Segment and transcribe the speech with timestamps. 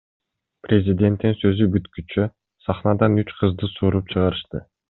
[0.67, 2.27] Президенттин сөзү бүткүчө
[2.69, 4.69] сахнадан үч кызды сууруп чыгарышты.